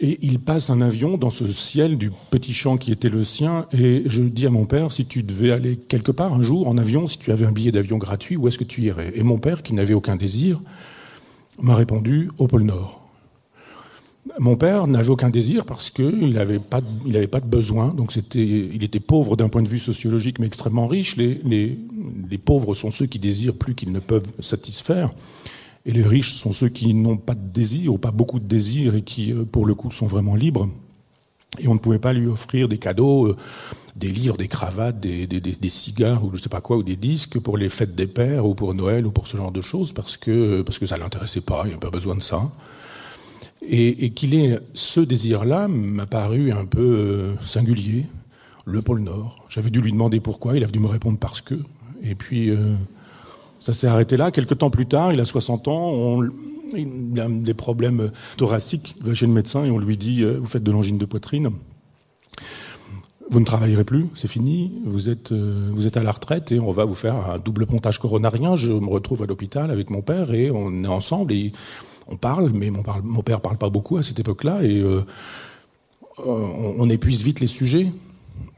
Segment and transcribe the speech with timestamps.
[0.00, 3.66] Et il passe un avion dans ce ciel du petit champ qui était le sien.
[3.72, 6.78] Et je dis à mon père, si tu devais aller quelque part un jour en
[6.78, 9.10] avion, si tu avais un billet d'avion gratuit, où est-ce que tu irais?
[9.16, 10.60] Et mon père, qui n'avait aucun désir,
[11.60, 13.04] m'a répondu au pôle Nord.
[14.38, 17.88] Mon père n'avait aucun désir parce qu'il n'avait pas, pas de besoin.
[17.88, 21.16] Donc il était pauvre d'un point de vue sociologique, mais extrêmement riche.
[21.16, 25.10] Les pauvres sont ceux qui désirent plus qu'ils ne peuvent satisfaire.
[25.88, 28.94] Et les riches sont ceux qui n'ont pas de désir, ou pas beaucoup de désir,
[28.94, 30.68] et qui, euh, pour le coup, sont vraiment libres.
[31.58, 33.36] Et on ne pouvait pas lui offrir des cadeaux, euh,
[33.96, 37.56] des livres, des cravates, des, cigares, ou je sais pas quoi, ou des disques pour
[37.56, 40.60] les fêtes des pères, ou pour Noël, ou pour ce genre de choses, parce que,
[40.60, 42.52] parce que ça l'intéressait pas, il n'y pas besoin de ça.
[43.62, 48.04] Et, qu'il ait ce désir-là m'a paru un peu euh, singulier.
[48.66, 49.46] Le pôle Nord.
[49.48, 51.54] J'avais dû lui demander pourquoi, il a dû me répondre parce que.
[52.02, 52.50] Et puis,
[53.58, 54.30] ça s'est arrêté là.
[54.30, 56.28] Quelques temps plus tard, il a 60 ans, on,
[56.76, 58.96] il a des problèmes thoraciques.
[58.98, 61.04] Il va chez le médecin et on lui dit euh, Vous faites de l'angine de
[61.04, 61.50] poitrine.
[63.30, 64.72] Vous ne travaillerez plus, c'est fini.
[64.86, 67.66] Vous êtes, euh, vous êtes à la retraite et on va vous faire un double
[67.66, 68.56] pontage coronarien.
[68.56, 71.52] Je me retrouve à l'hôpital avec mon père et on est ensemble et
[72.06, 75.04] on parle, mais mon, mon père parle pas beaucoup à cette époque-là et euh,
[76.24, 77.88] on épuise vite les sujets.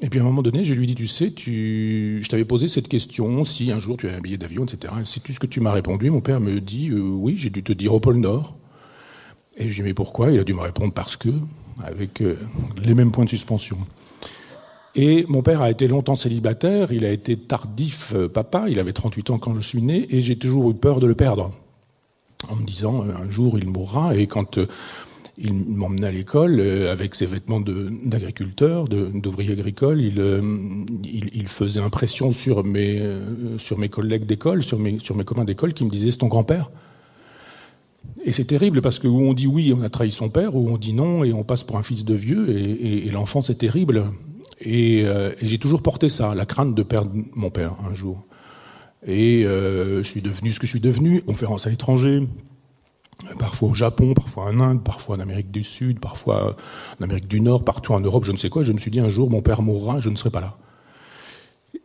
[0.00, 2.88] Et puis à un moment donné, je lui dis, tu sais, je t'avais posé cette
[2.88, 4.92] question, si un jour tu avais un billet d'avion, etc.
[5.24, 6.10] Tout ce que tu m'as répondu.
[6.10, 8.56] Mon père me dit, euh, oui, j'ai dû te dire au pôle Nord.
[9.56, 10.30] Et je lui dis, mais pourquoi?
[10.30, 11.30] Il a dû me répondre parce que,
[11.82, 12.38] avec euh,
[12.84, 13.78] les mêmes points de suspension.
[14.94, 18.92] Et mon père a été longtemps célibataire, il a été tardif euh, papa, il avait
[18.92, 21.52] 38 ans quand je suis né, et j'ai toujours eu peur de le perdre.
[22.48, 24.60] En me disant, un jour il mourra, et quand
[25.40, 30.00] il m'emmenait à l'école euh, avec ses vêtements d'agriculteur, d'ouvrier agricole.
[30.18, 30.42] Euh,
[31.04, 35.24] il, il, faisait impression sur mes, euh, sur mes collègues d'école, sur mes, sur mes
[35.24, 36.70] copains d'école qui me disaient c'est ton grand-père.
[38.24, 40.68] Et c'est terrible parce que où on dit oui, on a trahi son père, ou
[40.68, 42.50] on dit non et on passe pour un fils de vieux.
[42.50, 44.06] Et, et, l'enfant c'est terrible.
[44.60, 48.26] Et, et j'ai toujours porté ça, la crainte de perdre mon père un jour.
[49.06, 52.26] Et je suis devenu ce que je suis devenu, conférence à l'étranger,
[53.38, 56.56] parfois au Japon, parfois en Inde, parfois en Amérique du Sud, parfois
[57.00, 58.62] en Amérique du Nord, partout en Europe, je ne sais quoi.
[58.62, 60.56] Je me suis dit un jour, mon père mourra, je ne serai pas là.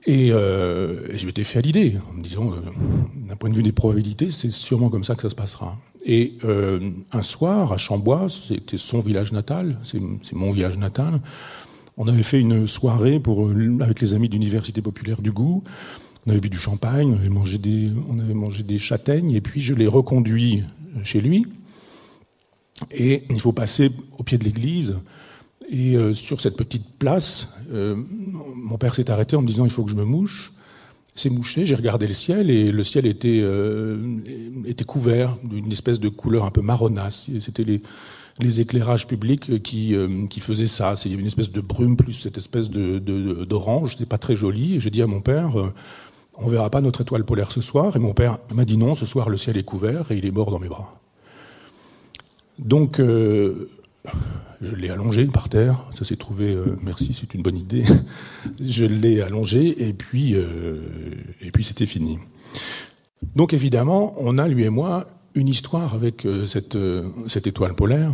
[0.06, 2.56] Et, euh, je m'étais fait à l'idée, en me disant, euh,
[3.28, 5.78] d'un point de vue des probabilités, c'est sûrement comme ça que ça se passera.
[6.06, 10.02] Et euh, un soir, à Chambois, c'était son village natal, c'est
[10.34, 11.22] mon village natal,
[11.96, 13.22] on avait fait une soirée
[13.82, 15.64] avec les amis d'Université populaire du goût.
[16.26, 20.64] On avait bu du champagne, on avait mangé des châtaignes, et puis je l'ai reconduit
[21.04, 21.46] chez lui.
[22.92, 24.96] Et il faut passer au pied de l'église.
[25.70, 27.96] Et euh, sur cette petite place, euh,
[28.56, 30.54] mon père s'est arrêté en me disant il faut que je me mouche.
[31.16, 34.18] C'est mouché, j'ai regardé le ciel et le ciel était, euh,
[34.66, 37.30] était couvert d'une espèce de couleur un peu marronasse.
[37.40, 37.82] C'était les,
[38.60, 39.96] éclairages publics qui,
[40.32, 40.90] qui faisaient ça.
[40.90, 42.98] Avait une espèce de brume plus cette espèce de,
[43.46, 43.92] d'orange.
[43.92, 44.78] C'était pas très joli.
[44.78, 45.72] Et je dis à mon père,
[46.38, 47.96] on verra pas notre étoile polaire ce soir.
[47.96, 50.32] Et mon père m'a dit non, ce soir le ciel est couvert et il est
[50.32, 51.00] mort dans mes bras.
[52.60, 53.70] Donc, euh,
[54.62, 55.84] je l'ai allongé par terre.
[55.92, 57.84] Ça s'est trouvé, euh, merci, c'est une bonne idée.
[58.62, 60.80] je l'ai allongé et puis, euh,
[61.42, 62.20] et puis c'était fini.
[63.36, 66.78] Donc évidemment, on a lui et moi une histoire avec cette,
[67.26, 68.12] cette étoile polaire,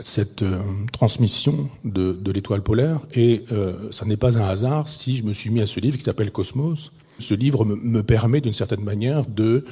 [0.00, 0.44] cette
[0.92, 3.46] transmission de, de l'étoile polaire, et
[3.92, 6.30] ça n'est pas un hasard si je me suis mis à ce livre qui s'appelle
[6.30, 9.64] Cosmos, ce livre me, permet d'une certaine manière de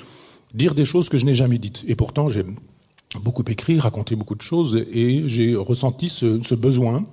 [0.55, 1.83] dire des choses que je n'ai jamais dites.
[1.87, 2.45] Et pourtant, j'ai
[3.23, 7.05] beaucoup écrit, raconté beaucoup de choses, et j'ai ressenti ce, besoin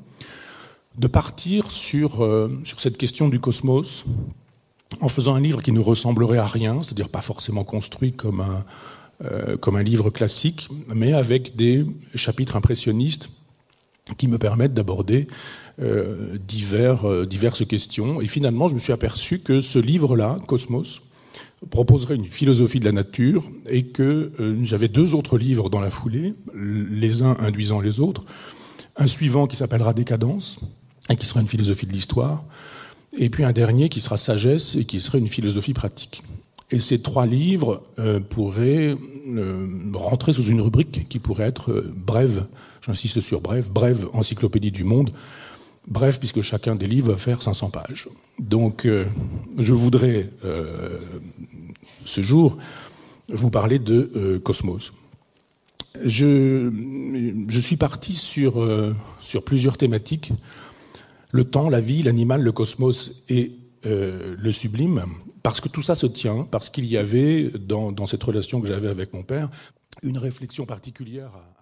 [0.97, 4.05] de partir sur, euh, sur cette question du cosmos
[5.01, 8.65] en faisant un livre qui ne ressemblerait à rien, c'est-à-dire pas forcément construit comme un,
[9.23, 13.29] euh, comme un livre classique, mais avec des chapitres impressionnistes
[14.17, 15.27] qui me permettent d'aborder
[15.81, 18.21] euh, divers, euh, diverses questions.
[18.21, 21.01] Et finalement, je me suis aperçu que ce livre-là, Cosmos,
[21.69, 25.89] proposerait une philosophie de la nature et que euh, j'avais deux autres livres dans la
[25.89, 28.25] foulée, les uns induisant les autres.
[28.95, 30.59] Un suivant qui s'appellera Décadence
[31.09, 32.43] et qui sera une philosophie de l'histoire.
[33.17, 36.23] Et puis un dernier qui sera Sagesse et qui serait une philosophie pratique.
[36.69, 38.95] Et ces trois livres euh, pourraient
[39.37, 42.47] euh, rentrer sous une rubrique qui pourrait être euh, brève,
[42.81, 45.11] j'insiste sur brève, brève encyclopédie du monde,
[45.87, 48.09] bref, puisque chacun des livres va faire 500 pages.
[48.39, 48.87] Donc
[49.57, 50.29] je voudrais
[52.05, 52.57] ce jour
[53.29, 54.93] vous parler de Cosmos.
[56.05, 56.71] Je,
[57.47, 58.63] je, suis parti sur,
[59.21, 60.33] sur plusieurs thématiques.
[61.31, 63.53] Le temps, la vie, l'animal, le cosmos et
[63.85, 65.03] euh, le sublime,
[65.43, 68.67] parce que tout ça se tient, parce qu'il y avait dans, dans cette relation que
[68.67, 69.49] j'avais avec mon père
[70.03, 71.56] une réflexion particulière à,